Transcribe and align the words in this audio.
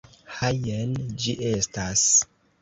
Ha, 0.37 0.47
jen 0.63 0.95
ĝi 1.25 1.37
estas. 1.51 2.07